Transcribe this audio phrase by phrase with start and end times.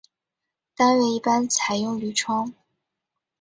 [0.75, 2.55] 单位一般采用铝窗。